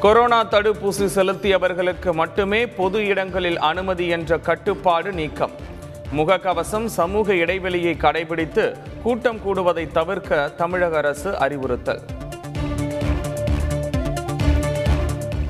Corona 0.00 0.44
தடுப்பூசி 0.44 1.06
செலுத்தியவர்களுக்கு 1.14 2.12
மட்டுமே 2.12 2.66
பொது 2.66 3.04
இடங்களில் 3.04 3.58
அனுமதி 3.58 4.06
என்ற 4.06 4.38
கட்டுப்பாடு 4.38 5.12
நீக்கம். 5.12 5.50
முகக்கவசம் 6.16 6.84
சமூக 6.84 7.34
இடைவெளியை 7.34 7.94
கடைபிடித்து 7.94 8.76
கூட்டம் 9.02 9.40
கூடுவதை 9.46 9.92
தவிர்க்க 9.92 10.48
தமிழக 10.48 10.96
அரசு 10.96 11.38
அறிவுறுத்தல். 11.38 12.00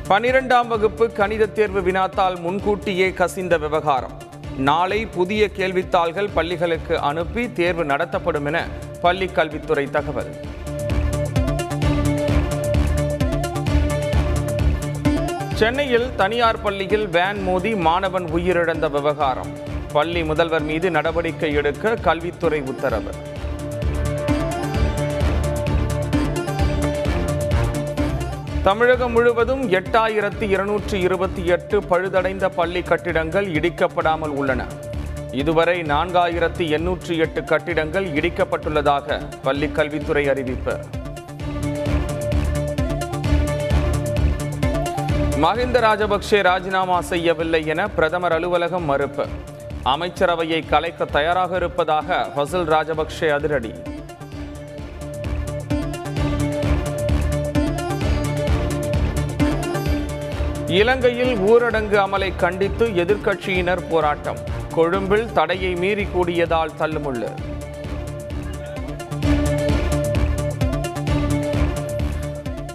பனிரெண்டாம் 0.08 0.66
வகுப்பு 0.66 1.12
கணித 1.12 1.46
தேர்வு 1.46 1.80
வினாத்தால் 1.80 2.40
முன்கூட்டியே 2.40 3.12
கசிந்த 3.12 3.58
விவகாரம். 3.58 4.12
நாளை 4.56 5.06
புதிய 5.06 5.50
கேள்வித்தாள்கள் 5.56 6.28
பள்ளிகளுக்கு 6.34 6.98
அனுப்பி 6.98 7.52
தேர்வு 7.52 7.84
நடத்தப்படும் 7.84 8.44
என 8.44 8.66
பள்ளிக் 9.00 9.34
கல்வித்துறை 9.34 9.90
தகவல். 9.90 10.34
சென்னையில் 15.58 16.14
தனியார் 16.14 16.60
பள்ளியில் 16.60 17.08
வேன் 17.08 17.42
மோதி 17.42 17.74
மாணவன் 17.74 18.24
உயிரிழந்த 18.24 18.90
விவகாரம். 18.90 19.50
பள்ளி 19.92 20.24
முதல்வர் 20.24 20.62
மீது 20.62 20.90
நடவடிக்கை 20.90 21.52
எடுக்க 21.52 21.94
கல்வித்துறை 21.94 22.60
உத்தரவு. 22.60 23.12
தமிழகம் 28.62 29.12
முழுவதும் 29.12 29.70
எட்டாயிரத்தி 29.70 30.46
இருநூற்றி 30.50 31.00
இருபத்தி 31.00 31.46
எட்டு 31.46 31.80
பழுதடைந்த 31.80 32.48
பள்ளி 32.48 32.82
கட்டிடங்கள் 32.82 33.46
இடிக்கப்படாமல் 33.46 34.34
உள்ளன. 34.40 34.66
இதுவரை 35.32 35.82
நான்காயிரத்தி 35.82 36.66
எண்ணூற்றி 36.78 37.16
எட்டு 37.18 37.44
கட்டிடங்கள் 37.44 38.06
இடிக்கப்பட்டுள்ளதாக 38.06 39.20
பள்ளி 39.42 39.68
கல்வித்துறை 39.68 40.28
அறிவிப்பு. 40.28 40.76
மஹிந்த 45.42 45.78
ராஜபக்சே 45.84 46.38
ராஜினாமா 46.42 47.00
செய்யவில்லை 47.00 47.66
என 47.66 47.88
பிரதமர் 47.88 48.32
அலுவலகம் 48.32 48.84
மறுப்பு. 48.84 49.24
அமைச்சரவையை 49.84 50.68
கலைக்க 50.68 51.04
தயாராக 51.04 51.56
இருப்பதாக 51.56 52.26
ஃபசல் 52.36 52.66
ராஜபக்சே 52.74 53.28
அதிரடி. 53.36 53.72
இலங்கையில் 60.66 61.34
ஊரடங்கு 61.36 61.98
அமலை 62.06 62.36
கண்டித்து 62.36 62.88
எதிர்க்கட்சியினர் 63.04 63.88
போராட்டம். 63.88 64.42
கொழும்பில் 64.74 65.32
தடையை 65.32 65.74
மீறி 65.74 66.04
கூடியதால் 66.04 66.76
தள்ளுமுள்ளு. 66.78 67.30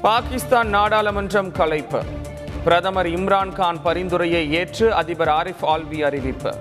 பாகிஸ்தான் 0.01 0.75
நாடாளுமன்றம் 0.75 1.51
கலைப்பு. 1.51 2.01
பிரதமர் 2.65 3.07
இம்ரான் 3.07 3.51
கான் 3.53 3.81
பரிந்துரையை 3.81 4.51
ஏற்று 4.51 4.93
அதிபர் 4.93 5.27
ஆரிஃப் 5.27 5.63
ஆல்வி 5.63 5.99
அறிவிப்பு. 6.03 6.51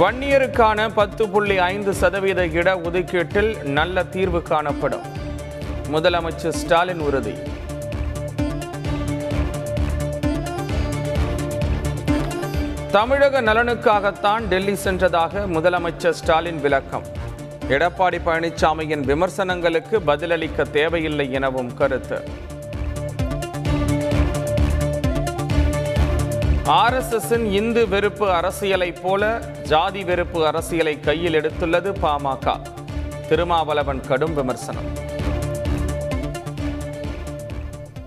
வன்னியருக்கான 0.00 0.88
பத்து 0.94 1.28
புள்ளி 1.28 1.58
ஐந்து 1.58 1.94
சதவீத 1.94 2.46
இட 2.46 2.76
ஒதுக்கீட்டில் 2.76 3.62
நல்ல 3.62 4.04
தீர்வு 4.04 4.42
காணப்படும். 4.42 5.06
முதலமைச்சர் 5.92 6.58
ஸ்டாலின் 6.62 7.00
உறுதி. 7.00 7.34
தமிழக 12.90 13.42
நலனுக்காகத்தான் 13.42 14.46
டெல்லி 14.48 14.76
சென்றதாக 14.84 15.46
முதலமைச்சர் 15.56 16.18
ஸ்டாலின் 16.20 16.60
விளக்கம். 16.60 17.18
எடப்பாடி 17.70 18.18
பழனிசாமியின் 18.26 19.02
விமர்சனங்களுக்கு 19.10 20.00
பதிலளிக்க 20.00 20.64
தேவையில்லை 20.64 21.32
எனவும் 21.32 21.74
கருத்து. 21.74 22.18
ஆர்எஸ்எஸ்ஸின் 26.64 27.46
இந்து 27.50 27.88
வெறுப்பு 27.88 28.26
அரசியலைப் 28.28 29.00
போல 29.02 29.38
ஜாதி 29.62 30.04
வெறுப்பு 30.04 30.46
அரசியலை 30.46 31.00
கையில் 31.00 31.34
எடுத்துள்ளது 31.34 31.92
பாமக 32.02 32.56
திருமாவளவன் 33.28 34.00
கடும் 34.00 34.34
விமர்சனம். 34.34 34.90